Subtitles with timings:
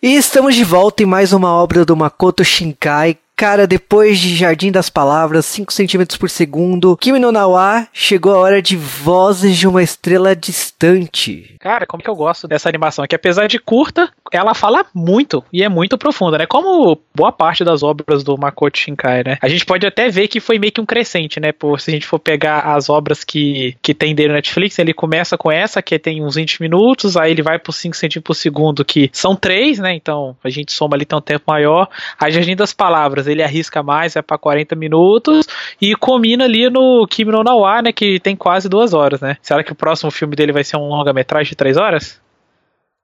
[0.00, 4.72] E estamos de volta em mais uma obra do Makoto Shinkai, Cara, depois de Jardim
[4.72, 9.68] das Palavras, 5 centímetros por segundo, Kimi no Nawa, chegou a hora de Vozes de
[9.68, 11.54] uma Estrela Distante.
[11.60, 13.06] Cara, como que eu gosto dessa animação?
[13.06, 16.46] Que apesar de curta, ela fala muito e é muito profunda, né?
[16.46, 19.38] Como boa parte das obras do Makoto Shinkai, né?
[19.40, 21.52] A gente pode até ver que foi meio que um crescente, né?
[21.52, 24.92] Por se a gente for pegar as obras que, que tem dele no Netflix, ele
[24.92, 28.34] começa com essa, que tem uns 20 minutos, aí ele vai por 5 centímetros por
[28.34, 29.94] segundo, que são 3, né?
[29.94, 31.88] Então a gente soma ali tem um tempo maior.
[32.18, 35.46] A Jardim das Palavras, ele arrisca mais, é para 40 minutos
[35.80, 39.36] e combina ali no Kimi no Nawa, né, que tem quase duas horas, né?
[39.42, 42.20] Será que o próximo filme dele vai ser um longa-metragem de três horas?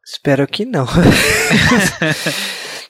[0.05, 0.87] Espero que não.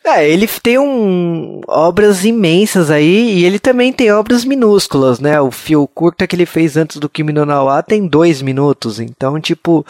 [0.06, 5.40] É, ele tem um, obras imensas aí e ele também tem obras minúsculas, né?
[5.40, 9.40] O fio curta que ele fez antes do Kimi no Nawa tem dois minutos, então,
[9.40, 9.84] tipo,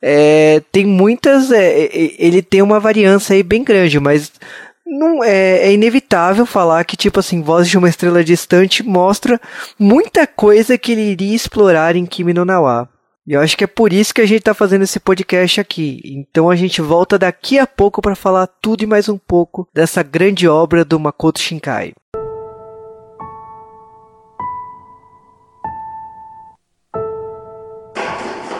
[0.00, 1.52] é, tem muitas.
[1.52, 1.86] É,
[2.18, 4.32] ele tem uma variância aí bem grande, mas
[4.87, 9.39] não é, é, inevitável falar que, tipo assim, Voz de uma Estrela Distante mostra
[9.79, 12.89] muita coisa que ele iria explorar em Kimi no Nawa.
[13.25, 16.01] E eu acho que é por isso que a gente está fazendo esse podcast aqui.
[16.03, 20.03] Então a gente volta daqui a pouco para falar tudo e mais um pouco dessa
[20.03, 21.93] grande obra do Makoto Shinkai.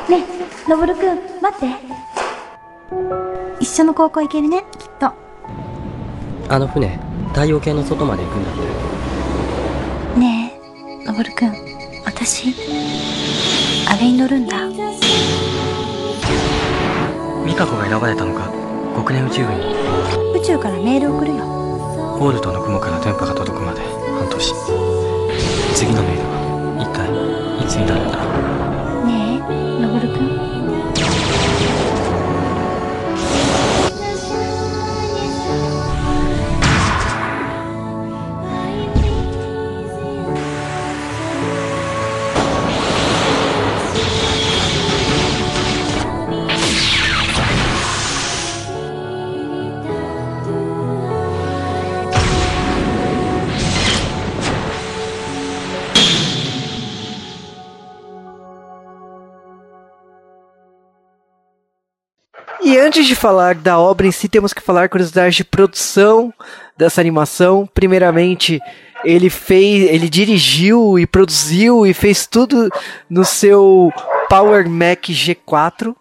[0.09, 0.23] Né,
[0.67, 1.67] Noboru-kun, 待って。
[3.59, 5.11] 一緒の高校行けるね、きっと。
[6.50, 8.54] あの船太陽系の外まで行くんだっ
[10.14, 10.18] て。
[10.18, 10.54] ね
[11.02, 11.52] えのぼるくん
[12.06, 12.54] 私
[13.86, 14.56] あれに乗るんだ。
[17.46, 18.50] 美香子が選ばれたのか？
[18.96, 19.66] 極年宇宙軍に。
[20.40, 21.44] 宇宙からメール送るよ。
[22.18, 23.82] ホールトの雲から電波が届くまで
[24.18, 24.54] 半年。
[25.74, 27.08] 次のメールは一体
[27.62, 28.27] いつになるんだ？
[62.62, 66.32] E antes de falar da obra em si, temos que falar curiosidades de produção
[66.76, 67.68] dessa animação.
[67.72, 68.60] Primeiramente,
[69.04, 72.68] ele fez, ele dirigiu e produziu e fez tudo
[73.08, 73.92] no seu
[74.28, 75.94] Power Mac G4.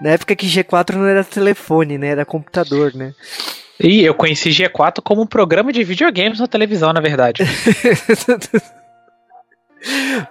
[0.00, 2.08] Na época que G4 não era telefone, né?
[2.08, 3.14] Era computador, né?
[3.78, 7.44] E eu conheci G4 como um programa de videogames na televisão, na verdade.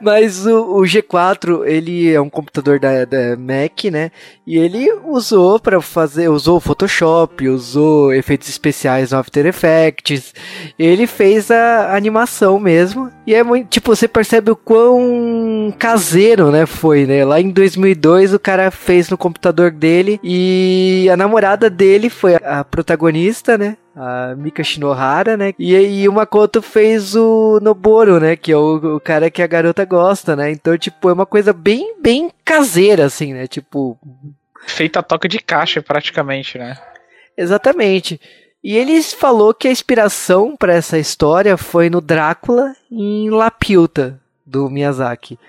[0.02, 4.12] Mas o, o, G4, ele é um computador da, da Mac, né?
[4.46, 10.34] E ele usou para fazer, usou Photoshop, usou efeitos especiais no After Effects.
[10.78, 13.12] Ele fez a animação mesmo.
[13.26, 17.24] E é muito, tipo, você percebe o quão caseiro, né, foi, né?
[17.26, 22.64] Lá em 2002 o cara fez no computador dele e a namorada dele foi a
[22.64, 23.78] protagonista, né?
[23.96, 25.54] A Mika Shinohara, né?
[25.60, 28.36] E, e o Makoto fez o Noboro, né?
[28.36, 30.52] Que é o, o, cara que a garota gosta, né?
[30.52, 33.48] Então, tipo, é uma coisa bem, bem caseira, assim, né?
[33.48, 33.98] Tipo.
[34.66, 36.78] Feita a toca de caixa, praticamente, né?
[37.38, 38.20] Exatamente.
[38.64, 44.70] E ele falou que a inspiração para essa história foi no Drácula em Lapiuta, do
[44.70, 45.40] Miyazaki.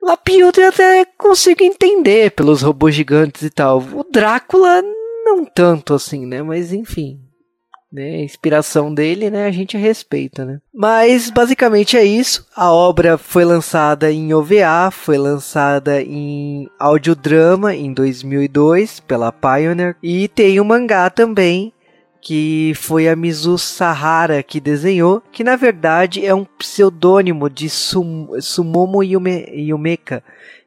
[0.00, 3.80] Lapiuta eu até consigo entender pelos robôs gigantes e tal.
[3.80, 4.82] O Drácula
[5.24, 6.40] não tanto assim, né?
[6.42, 7.20] Mas enfim,
[7.92, 10.60] né, inspiração dele, né, a gente respeita, né.
[10.72, 12.46] Mas basicamente é isso.
[12.54, 20.28] A obra foi lançada em OVA, foi lançada em audiodrama em 2002 pela Pioneer e
[20.28, 21.72] tem o um mangá também
[22.20, 28.28] que foi a Mizu Sahara que desenhou, que na verdade é um pseudônimo de Sum
[28.40, 30.22] Sumomo Yume Yumeka.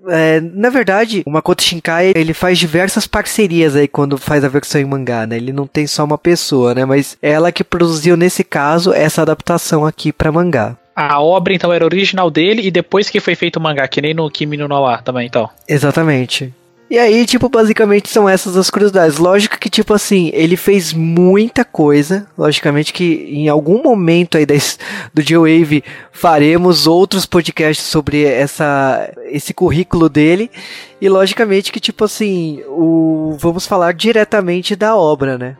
[0.08, 4.82] É, na verdade, o Makoto Shinkai ele faz diversas parcerias aí quando faz a versão
[4.82, 5.38] em mangá, né?
[5.38, 6.86] Ele não tem só uma pessoa, né?
[6.86, 10.76] Mas ela que produziu nesse caso essa adaptação aqui para mangá.
[10.96, 14.14] A obra então era original dele e depois que foi feito o mangá, que nem
[14.14, 15.50] no Kimi no Nawa também, então.
[15.68, 16.54] Exatamente.
[16.92, 19.18] E aí, tipo, basicamente são essas as curiosidades.
[19.18, 22.28] Lógico que, tipo assim, ele fez muita coisa.
[22.38, 24.78] Logicamente que em algum momento aí das,
[25.14, 30.52] do J-Wave faremos outros podcasts sobre essa, esse currículo dele.
[31.00, 35.56] E logicamente que, tipo assim, o, vamos falar diretamente da obra, né?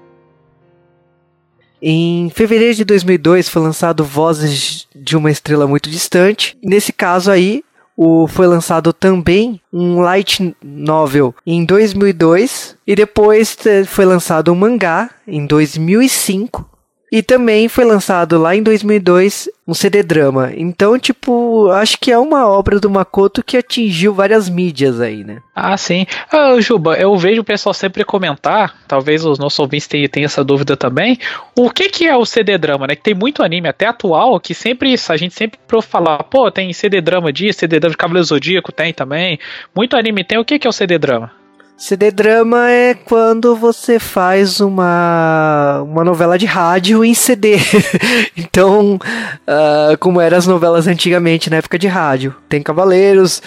[1.82, 6.58] Em fevereiro de 2002 foi lançado Vozes de uma Estrela Muito Distante.
[6.62, 7.64] Nesse caso aí,
[8.04, 13.56] o, foi lançado também um light novel em 2002 e depois
[13.86, 16.71] foi lançado um mangá em 2005
[17.12, 20.52] e também foi lançado lá em 2002 um CD drama.
[20.56, 25.40] Então, tipo, acho que é uma obra do Makoto que atingiu várias mídias aí, né?
[25.54, 26.06] Ah, sim.
[26.32, 30.78] Ah, Juba, eu vejo o pessoal sempre comentar, talvez os nossos ouvintes tenham, essa dúvida
[30.78, 31.18] também,
[31.58, 32.96] o que que é o CD drama, né?
[32.96, 37.02] Que tem muito anime, até atual, que sempre a gente sempre falar, pô, tem CD
[37.02, 39.38] drama disso, CD drama de Cavaleiro Zodíaco tem também.
[39.76, 40.38] Muito anime tem.
[40.38, 41.41] O que que é o CD drama?
[41.82, 47.58] CD drama é quando você faz uma, uma novela de rádio em CD.
[48.38, 52.36] então, uh, como eram as novelas antigamente na época de rádio.
[52.48, 53.42] Tem Cavaleiros,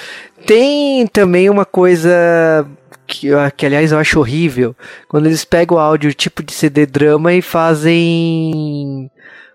[0.45, 2.67] tem também uma coisa
[3.07, 4.75] que, que aliás eu acho horrível,
[5.07, 9.09] quando eles pegam o áudio tipo de CD drama e fazem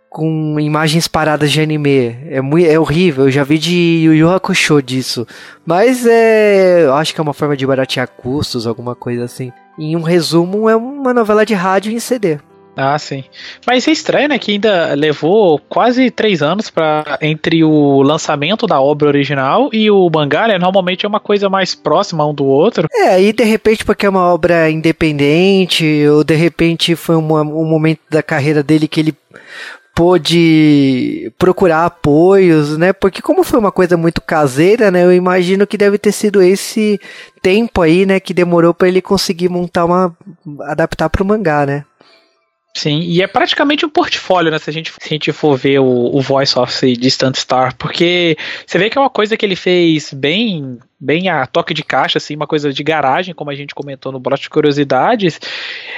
[0.10, 2.18] com imagens paradas de anime.
[2.30, 5.28] É, muito, é horrível, eu já vi de Yu Yu Hakusho disso.
[5.66, 6.84] Mas é.
[6.86, 9.52] Eu acho que é uma forma de baratear custos, alguma coisa assim.
[9.78, 12.40] Em um resumo, é uma novela de rádio em CD.
[12.82, 13.26] Ah, sim.
[13.68, 14.40] Mas é estranho, né?
[14.40, 20.10] Que ainda levou quase três anos para entre o lançamento da obra original e o
[20.10, 20.58] mangá, né?
[20.58, 22.88] Normalmente é uma coisa mais próxima um do outro.
[22.94, 28.00] É, aí de repente porque é uma obra independente, ou de repente foi um momento
[28.10, 29.16] da carreira dele que ele
[30.00, 32.94] pôde procurar apoios, né?
[32.94, 35.04] Porque como foi uma coisa muito caseira, né?
[35.04, 36.98] Eu imagino que deve ter sido esse
[37.42, 38.18] tempo aí, né?
[38.18, 40.16] Que demorou para ele conseguir montar uma
[40.62, 41.84] adaptar para o mangá, né?
[42.74, 44.57] Sim, e é praticamente um portfólio, né?
[44.57, 48.38] Se a gente, se a gente for ver o, o Voice of Distant Star, porque
[48.66, 52.18] você vê que é uma coisa que ele fez bem bem a toque de caixa,
[52.18, 55.40] assim, uma coisa de garagem, como a gente comentou no Brote de Curiosidades.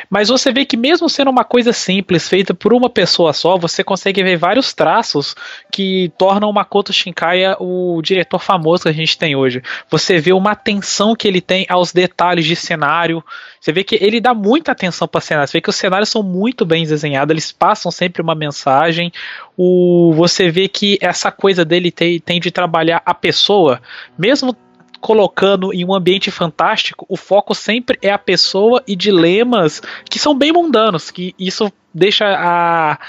[0.10, 3.84] Mas você vê que mesmo sendo uma coisa simples, feita por uma pessoa só, você
[3.84, 5.36] consegue ver vários traços
[5.72, 9.64] que tornam o Makoto Shinkai o diretor famoso que a gente tem hoje.
[9.90, 13.24] Você vê uma atenção que ele tem aos detalhes de cenário.
[13.60, 15.48] Você vê que ele dá muita atenção para cenário.
[15.48, 19.12] Você vê que os cenários são muito bem desenhados, eles passam sempre uma mensagem.
[19.58, 23.82] O, você vê que essa coisa dele tem, tem de trabalhar a pessoa,
[24.18, 24.56] mesmo
[25.02, 30.38] colocando em um ambiente fantástico, o foco sempre é a pessoa e dilemas que são
[30.38, 33.00] bem mundanos, que isso deixa a,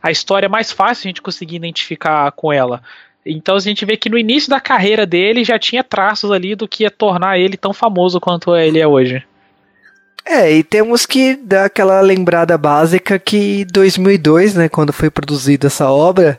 [0.00, 2.80] a história mais fácil a gente conseguir identificar com ela.
[3.26, 6.66] Então a gente vê que no início da carreira dele já tinha traços ali do
[6.66, 9.24] que ia tornar ele tão famoso quanto ele é hoje.
[10.24, 15.90] É, e temos que dar aquela lembrada básica que 2002, né, quando foi produzida essa
[15.90, 16.38] obra,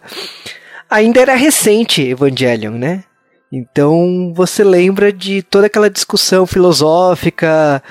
[0.89, 3.03] ainda era recente Evangelion, né?
[3.55, 7.83] Então você lembra de toda aquela discussão filosófica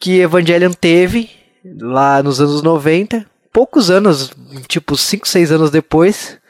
[0.00, 1.30] que Evangelion teve
[1.80, 4.32] lá nos anos 90, poucos anos,
[4.66, 6.40] tipo 5, 6 anos depois.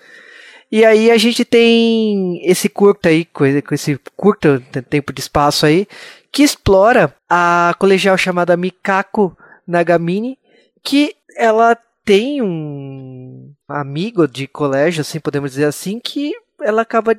[0.73, 5.87] E aí a gente tem esse curto aí, com esse curto tempo de espaço aí,
[6.33, 9.37] que explora a colegial chamada Mikako
[9.67, 10.39] Nagamine,
[10.83, 11.77] que ela
[12.07, 16.33] tem um amigo de colégio, assim podemos dizer assim, que
[16.63, 17.15] ela acaba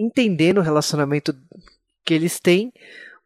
[0.00, 1.36] entendendo o relacionamento
[2.04, 2.72] que eles têm,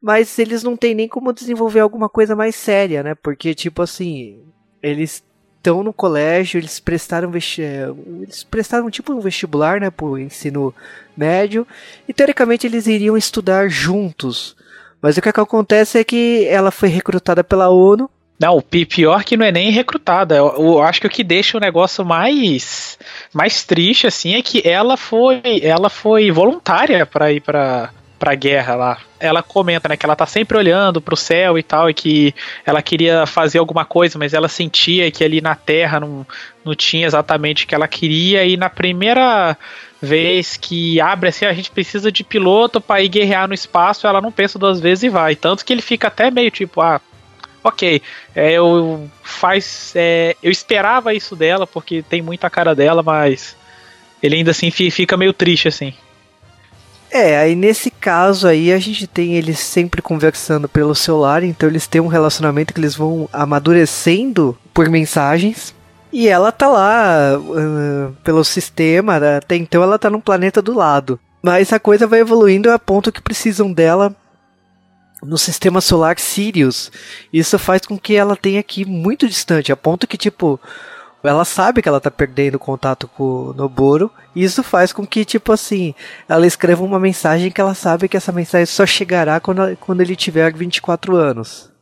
[0.03, 3.15] mas eles não têm nem como desenvolver alguma coisa mais séria, né?
[3.15, 4.43] Porque, tipo assim,
[4.82, 5.25] eles
[5.56, 7.88] estão no colégio, eles prestaram é,
[8.21, 10.75] eles prestaram tipo um vestibular, né, pro ensino
[11.17, 11.67] médio,
[12.06, 14.55] e teoricamente eles iriam estudar juntos.
[15.00, 18.11] Mas o que, é que acontece é que ela foi recrutada pela ONU
[18.44, 20.37] não, o pior que não é nem recrutada.
[20.37, 22.98] Eu, eu, acho que o que deixa o negócio mais
[23.32, 28.74] mais triste assim é que ela foi ela foi voluntária para ir para pra guerra
[28.74, 28.98] lá.
[29.19, 32.34] Ela comenta, né, que ela tá sempre olhando pro céu e tal, e que
[32.67, 36.27] ela queria fazer alguma coisa, mas ela sentia que ali na Terra não,
[36.65, 39.56] não tinha exatamente o que ela queria, e na primeira
[40.01, 44.20] vez que abre assim, a gente precisa de piloto para ir guerrear no espaço, ela
[44.20, 45.34] não pensa duas vezes e vai.
[45.34, 47.01] Tanto que ele fica até meio tipo, ah,
[47.65, 48.03] ok,
[48.37, 53.56] é, eu faz, é, eu esperava isso dela porque tem muita cara dela, mas
[54.23, 55.94] ele ainda assim fica meio triste assim.
[57.11, 61.87] É, aí nesse caso aí a gente tem eles sempre conversando pelo celular, então eles
[61.87, 65.75] têm um relacionamento que eles vão amadurecendo por mensagens.
[66.13, 71.19] E ela tá lá uh, pelo sistema, até então ela tá num planeta do lado.
[71.43, 74.15] Mas a coisa vai evoluindo a ponto que precisam dela
[75.24, 76.90] no sistema solar Sirius.
[77.32, 80.60] Isso faz com que ela tenha aqui muito distante, a ponto que, tipo,
[81.22, 84.10] ela sabe que ela tá perdendo contato com o Noboro.
[84.34, 85.94] E isso faz com que, tipo assim,
[86.28, 90.16] ela escreva uma mensagem que ela sabe que essa mensagem só chegará quando, quando ele
[90.16, 91.72] tiver 24 anos.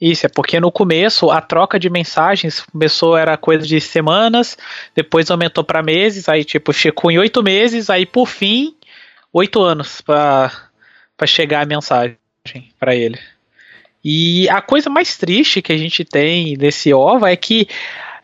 [0.00, 4.58] Isso, é porque no começo a troca de mensagens começou, era coisa de semanas,
[4.96, 8.74] depois aumentou para meses, aí tipo, chegou em oito meses, aí por fim
[9.32, 10.50] oito anos para
[11.26, 12.16] chegar a mensagem
[12.78, 13.18] para ele.
[14.04, 17.68] E a coisa mais triste que a gente tem nesse OVA é que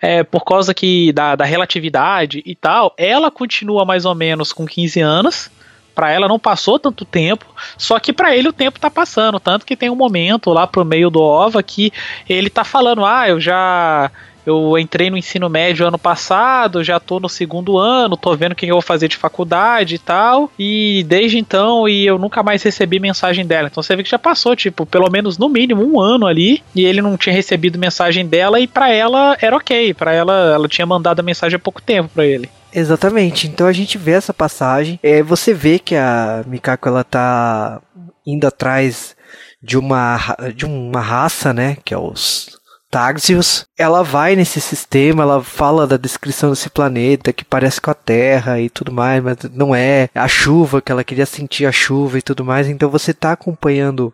[0.00, 4.67] é, por causa que da, da relatividade e tal, ela continua mais ou menos com
[4.67, 5.50] 15 anos.
[5.95, 7.45] Para ela não passou tanto tempo,
[7.76, 10.85] só que para ele o tempo tá passando, tanto que tem um momento lá pro
[10.85, 11.93] meio do OVA que
[12.28, 14.09] ele tá falando: "Ah, eu já
[14.49, 18.55] eu entrei no ensino médio ano passado, já tô no segundo ano, tô vendo o
[18.55, 20.50] que eu vou fazer de faculdade e tal.
[20.59, 23.69] E desde então, e eu nunca mais recebi mensagem dela.
[23.71, 26.85] Então você vê que já passou, tipo, pelo menos no mínimo um ano ali, e
[26.85, 29.93] ele não tinha recebido mensagem dela, e para ela era ok.
[29.93, 32.49] para ela, ela tinha mandado a mensagem há pouco tempo para ele.
[32.73, 33.47] Exatamente.
[33.47, 34.99] Então a gente vê essa passagem.
[35.02, 37.81] É, você vê que a Mikako ela tá
[38.26, 39.17] indo atrás
[39.62, 42.57] de uma de uma raça, né, que é os
[42.90, 47.95] Tarsius, ela vai nesse sistema, ela fala da descrição desse planeta que parece com a
[47.95, 52.18] Terra e tudo mais, mas não é a chuva que ela queria sentir a chuva
[52.18, 52.66] e tudo mais.
[52.66, 54.12] Então você está acompanhando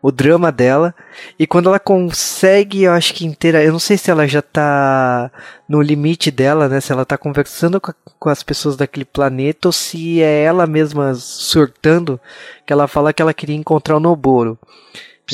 [0.00, 0.94] o drama dela
[1.38, 5.30] e quando ela consegue, eu acho que inteira, eu não sei se ela já está
[5.68, 6.80] no limite dela, né?
[6.80, 10.66] Se ela está conversando com, a, com as pessoas daquele planeta ou se é ela
[10.66, 12.20] mesma surtando
[12.64, 14.56] que ela fala que ela queria encontrar o Noboro.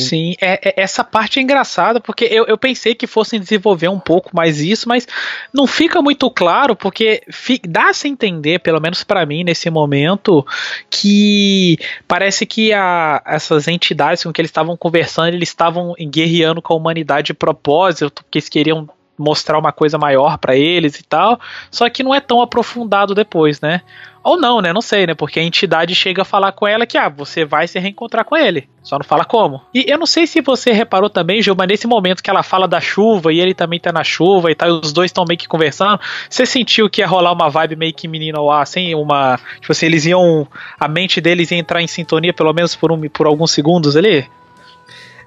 [0.02, 4.00] Sim, é, é, essa parte é engraçada, porque eu, eu pensei que fossem desenvolver um
[4.00, 5.06] pouco mais isso, mas
[5.52, 7.22] não fica muito claro, porque
[7.68, 10.44] dá-se entender, pelo menos para mim, nesse momento,
[10.90, 16.74] que parece que a, essas entidades com que eles estavam conversando, eles estavam guerreando com
[16.74, 21.40] a humanidade de propósito, porque eles queriam mostrar uma coisa maior para eles e tal,
[21.70, 23.82] só que não é tão aprofundado depois, né?
[24.24, 24.72] Ou não, né?
[24.72, 25.14] Não sei, né?
[25.14, 28.34] Porque a entidade chega a falar com ela que, ah, você vai se reencontrar com
[28.34, 28.66] ele.
[28.82, 29.60] Só não fala como.
[29.74, 32.80] E eu não sei se você reparou também, Gilma, nesse momento que ela fala da
[32.80, 35.46] chuva e ele também tá na chuva e tal, e os dois estão meio que
[35.46, 36.00] conversando.
[36.28, 38.94] Você sentiu que ia rolar uma vibe meio que menino ao ar, assim?
[38.94, 39.38] Uma.
[39.60, 40.48] Tipo assim, eles iam.
[40.80, 44.26] A mente deles ia entrar em sintonia, pelo menos por, um, por alguns segundos ali?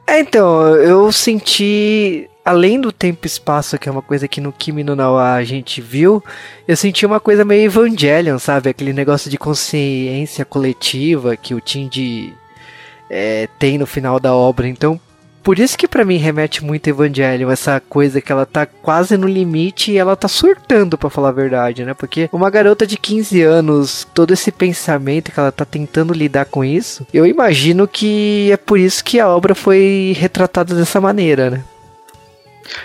[0.07, 4.53] É, então, eu senti além do tempo e espaço, que é uma coisa que no
[4.53, 6.23] Kimi no Nawa a gente viu,
[6.65, 8.69] eu senti uma coisa meio Evangelion, sabe?
[8.69, 12.33] Aquele negócio de consciência coletiva que o Tindy
[13.09, 14.65] é, tem no final da obra.
[14.65, 14.97] Então,
[15.43, 19.27] por isso que para mim remete muito Evangelion, essa coisa que ela tá quase no
[19.27, 21.93] limite e ela tá surtando, para falar a verdade, né?
[21.93, 26.63] Porque uma garota de 15 anos, todo esse pensamento que ela tá tentando lidar com
[26.63, 31.63] isso, eu imagino que é por isso que a obra foi retratada dessa maneira, né?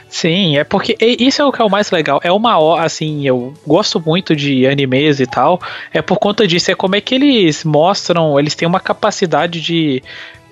[0.09, 2.21] Sim, é porque isso é o que é o mais legal.
[2.23, 5.61] É uma assim, eu gosto muito de animes e tal.
[5.93, 10.03] É por conta disso, é como é que eles mostram, eles têm uma capacidade de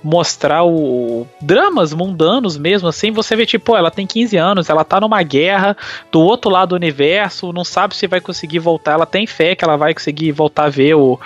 [0.03, 4.99] mostrar o dramas mundanos mesmo, assim, você vê tipo, ela tem 15 anos, ela tá
[4.99, 5.77] numa guerra
[6.11, 9.63] do outro lado do universo, não sabe se vai conseguir voltar, ela tem fé que
[9.63, 11.21] ela vai conseguir voltar a ver o,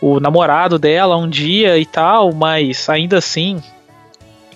[0.00, 3.62] o namorado dela um dia e tal, mas ainda assim,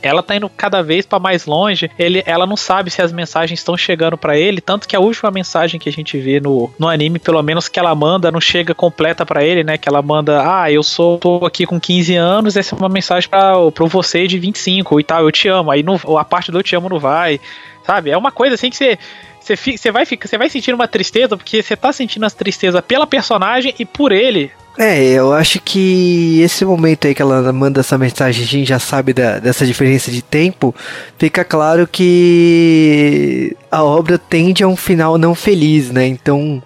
[0.02, 1.90] ela tá indo cada vez para mais longe.
[1.98, 5.30] Ele, ela não sabe se as mensagens estão chegando para ele, tanto que a última
[5.30, 8.74] mensagem que a gente vê no, no anime, pelo menos que ela manda, não chega
[8.74, 9.78] completa para ele, né?
[9.78, 13.28] Que ela manda, ah, eu sou tô aqui com 15 anos, essa é uma mensagem
[13.28, 13.54] para
[13.86, 15.70] você de 25 e tal, eu te amo.
[15.70, 17.40] Aí não, a parte do eu te amo não vai,
[17.84, 18.10] sabe?
[18.10, 18.98] É uma coisa assim que você
[19.42, 23.74] você, vai, você vai sentir uma tristeza, porque você tá sentindo essa tristeza pela personagem
[23.78, 24.52] e por ele.
[24.78, 28.78] É, eu acho que esse momento aí que ela manda essa mensagem, a gente já
[28.78, 30.74] sabe da, dessa diferença de tempo,
[31.18, 36.06] fica claro que a obra tende a um final não feliz, né?
[36.06, 36.62] Então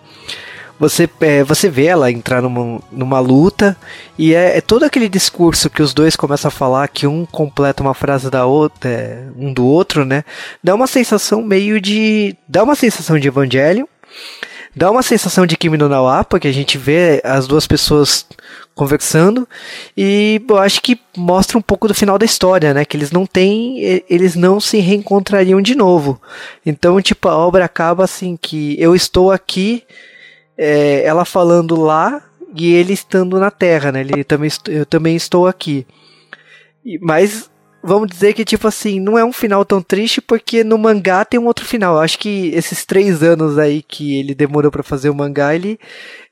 [0.78, 3.76] você, é, você vê ela entrar numa, numa luta
[4.16, 7.82] e é, é, todo aquele discurso que os dois começam a falar, que um completa
[7.82, 10.22] uma frase da outra, é, um do outro, né?
[10.62, 12.36] Dá uma sensação meio de.
[12.48, 13.88] dá uma sensação de evangelho
[14.76, 18.26] Dá uma sensação de Kimi no Nawa, porque a gente vê as duas pessoas
[18.74, 19.48] conversando
[19.96, 22.84] e eu acho que mostra um pouco do final da história, né?
[22.84, 26.20] Que eles não têm, eles não se reencontrariam de novo.
[26.64, 29.82] Então, tipo, a obra acaba assim que eu estou aqui,
[30.58, 32.22] é, ela falando lá
[32.54, 34.02] e ele estando na Terra, né?
[34.02, 35.86] Ele também, eu também estou aqui.
[37.00, 37.50] Mas
[37.86, 41.38] vamos dizer que, tipo assim, não é um final tão triste porque no mangá tem
[41.38, 41.94] um outro final.
[41.94, 45.78] Eu acho que esses três anos aí que ele demorou para fazer o mangá, ele,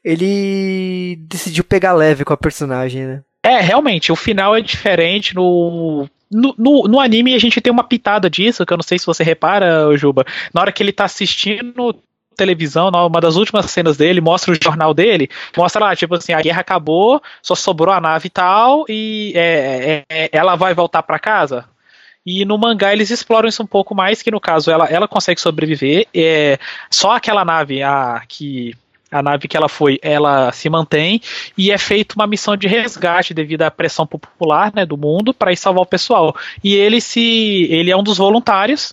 [0.04, 3.23] ele decidiu pegar leve com a personagem, né?
[3.42, 7.84] É, realmente, o final é diferente no, no, no, no, anime a gente tem uma
[7.84, 10.25] pitada disso, que eu não sei se você repara, Juba.
[10.52, 11.94] Na hora que ele tá assistindo
[12.35, 16.43] televisão, uma das últimas cenas dele, mostra o jornal dele, mostra lá, tipo assim, a
[16.43, 21.03] guerra acabou, só sobrou a nave e tal, e é, é, é ela vai voltar
[21.03, 21.64] para casa.
[22.26, 25.41] E no mangá eles exploram isso um pouco mais, que no caso ela, ela consegue
[25.41, 26.59] sobreviver, é,
[26.91, 28.75] só aquela nave a, que
[29.12, 31.21] A nave que ela foi, ela se mantém
[31.57, 35.53] e é feita uma missão de resgate devido à pressão popular, né, do mundo para
[35.53, 36.35] ir salvar o pessoal.
[36.64, 38.93] E ele se, ele é um dos voluntários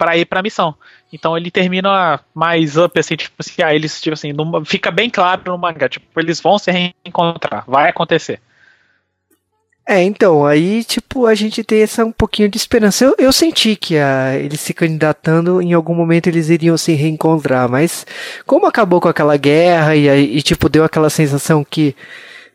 [0.00, 0.74] para ir para a missão.
[1.12, 5.10] Então ele termina mais up, assim, tipo assim, ah, eles, tipo assim, no, fica bem
[5.10, 8.40] claro no mangá, tipo, eles vão se reencontrar, vai acontecer.
[9.86, 13.04] É, então, aí, tipo, a gente tem essa um pouquinho de esperança.
[13.04, 17.68] Eu, eu senti que a, eles se candidatando, em algum momento eles iriam se reencontrar,
[17.68, 18.06] mas
[18.46, 21.94] como acabou com aquela guerra e, e tipo, deu aquela sensação que,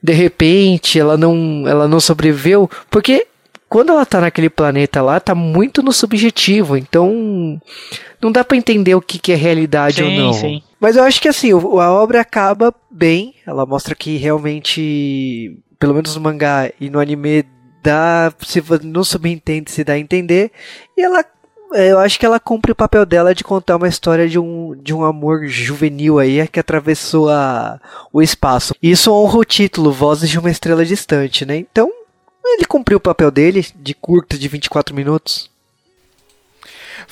[0.02, 3.28] de repente, ela não, ela não sobreviveu, porque
[3.70, 7.60] quando ela tá naquele planeta lá, tá muito no subjetivo, então
[8.22, 10.34] não dá para entender o que, que é realidade sim, ou não.
[10.34, 10.62] Sim.
[10.80, 16.16] Mas eu acho que assim, a obra acaba bem, ela mostra que realmente, pelo menos
[16.16, 17.46] no mangá e no anime,
[17.84, 20.52] dá, se não subentende, se dá a entender,
[20.98, 21.24] e ela
[21.74, 24.76] é, eu acho que ela cumpre o papel dela de contar uma história de um,
[24.82, 27.80] de um amor juvenil aí que atravessou a,
[28.14, 28.74] o espaço.
[28.82, 31.58] Isso honra o título, Vozes de uma Estrela Distante, né?
[31.58, 31.92] Então,
[32.54, 35.50] ele cumpriu o papel dele, de curta de 24 minutos.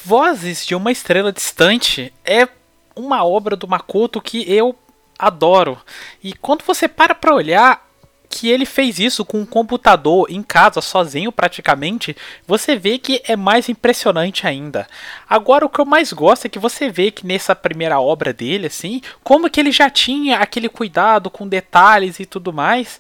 [0.04, 2.48] Vozes de uma Estrela Distante é
[2.96, 4.76] uma obra do Makoto que eu
[5.18, 5.80] adoro.
[6.24, 7.84] E quando você para pra olhar
[8.30, 13.36] que ele fez isso com um computador em casa, sozinho praticamente, você vê que é
[13.36, 14.88] mais impressionante ainda.
[15.30, 18.68] Agora, o que eu mais gosto é que você vê que nessa primeira obra dele,
[18.68, 23.00] assim, como que ele já tinha aquele cuidado com detalhes e tudo mais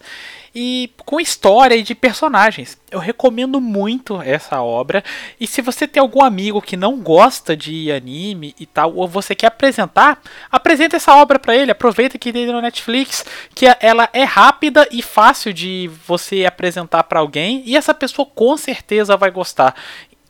[0.55, 2.77] e com história e de personagens.
[2.91, 5.03] Eu recomendo muito essa obra.
[5.39, 9.33] E se você tem algum amigo que não gosta de anime e tal, ou você
[9.33, 11.71] quer apresentar, apresenta essa obra para ele.
[11.71, 17.19] Aproveita que tem no Netflix, que ela é rápida e fácil de você apresentar para
[17.19, 19.75] alguém e essa pessoa com certeza vai gostar.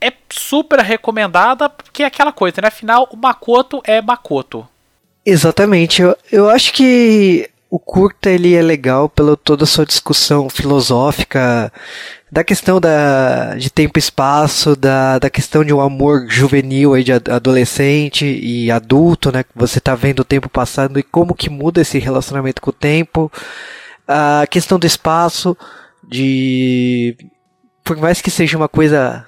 [0.00, 2.68] É super recomendada porque é aquela coisa, né?
[2.68, 4.66] Afinal, o Makoto é Makoto.
[5.24, 6.02] Exatamente.
[6.02, 11.72] Eu, eu acho que o curta ele é legal pela toda a sua discussão filosófica
[12.30, 17.02] da questão da, de tempo e espaço, da, da questão de um amor juvenil aí
[17.02, 19.44] de adolescente e adulto, né?
[19.56, 23.28] Você tá vendo o tempo passando e como que muda esse relacionamento com o tempo.
[24.06, 25.56] A questão do espaço,
[26.08, 27.16] de
[27.82, 29.26] por mais que seja uma coisa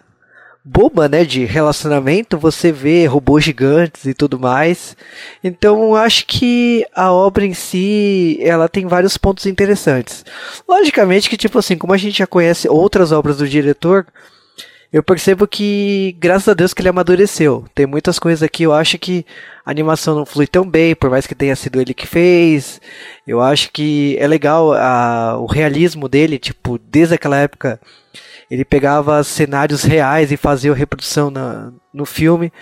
[0.68, 4.96] boba, né, de relacionamento, você vê robôs gigantes e tudo mais.
[5.42, 10.24] Então, acho que a obra em si, ela tem vários pontos interessantes.
[10.68, 14.04] Logicamente que, tipo assim, como a gente já conhece outras obras do diretor,
[14.92, 17.64] eu percebo que, graças a Deus, que ele amadureceu.
[17.74, 19.26] Tem muitas coisas aqui, eu acho que
[19.64, 22.80] a animação não flui tão bem, por mais que tenha sido ele que fez.
[23.26, 27.80] Eu acho que é legal a, o realismo dele, tipo, desde aquela época
[28.50, 32.52] ele pegava cenários reais e fazia reprodução na, no filme.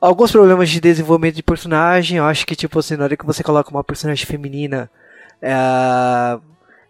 [0.00, 3.42] Alguns problemas de desenvolvimento de personagem, eu acho que tipo assim, na hora que você
[3.42, 4.90] coloca uma personagem feminina,
[5.42, 5.52] é,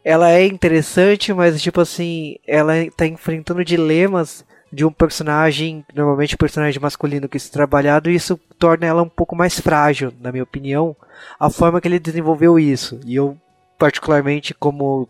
[0.05, 6.39] ela é interessante, mas tipo assim, ela está enfrentando dilemas de um personagem, normalmente um
[6.39, 10.45] personagem masculino que se trabalhado, e isso torna ela um pouco mais frágil, na minha
[10.45, 10.95] opinião,
[11.39, 13.01] a forma que ele desenvolveu isso.
[13.05, 13.37] E eu,
[13.79, 15.09] particularmente, como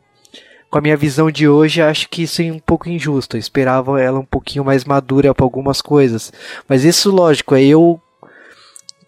[0.71, 3.37] com a minha visão de hoje, acho que isso é um pouco injusto.
[3.37, 6.33] Eu esperava ela um pouquinho mais madura para algumas coisas.
[6.69, 8.01] Mas isso, lógico, é eu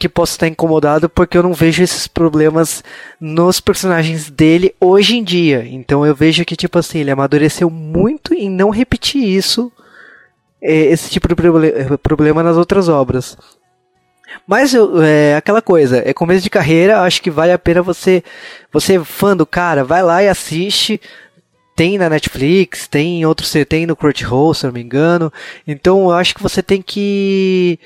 [0.03, 2.83] que posso estar incomodado porque eu não vejo esses problemas
[3.21, 5.65] nos personagens dele hoje em dia.
[5.65, 9.82] Então eu vejo que, tipo assim, ele amadureceu muito em não repetir isso, é,
[10.63, 11.35] esse tipo de
[12.03, 13.37] problema nas outras obras.
[14.47, 18.23] Mas é aquela coisa, é começo de carreira, acho que vale a pena você,
[18.73, 21.01] você fã do cara, vai lá e assiste,
[21.77, 25.33] tem na Netflix, tem em outros, tem no Crunchyroll, se não me engano.
[25.67, 27.79] Então eu acho que você tem que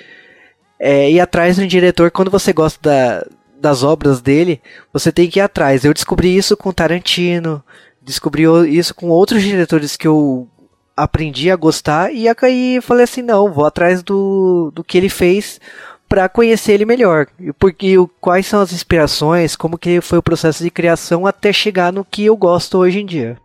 [0.78, 3.26] é, ir atrás do diretor quando você gosta da,
[3.58, 4.60] das obras dele,
[4.92, 5.84] você tem que ir atrás.
[5.84, 7.62] Eu descobri isso com Tarantino,
[8.02, 8.44] descobri
[8.76, 10.48] isso com outros diretores que eu
[10.96, 15.60] aprendi a gostar e aí falei assim, não, vou atrás do, do que ele fez
[16.08, 17.26] para conhecer ele melhor.
[17.58, 22.04] Porque quais são as inspirações, como que foi o processo de criação até chegar no
[22.04, 23.36] que eu gosto hoje em dia.